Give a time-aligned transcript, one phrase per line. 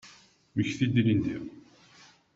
[0.53, 1.37] Mmekti-d ilindi.